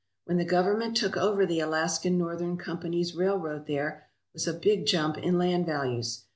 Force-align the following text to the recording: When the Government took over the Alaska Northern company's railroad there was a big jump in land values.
When 0.25 0.37
the 0.37 0.45
Government 0.45 0.97
took 0.97 1.15
over 1.15 1.45
the 1.45 1.59
Alaska 1.59 2.09
Northern 2.09 2.57
company's 2.57 3.15
railroad 3.15 3.67
there 3.67 4.07
was 4.33 4.47
a 4.47 4.53
big 4.55 4.87
jump 4.87 5.15
in 5.19 5.37
land 5.37 5.67
values. 5.67 6.23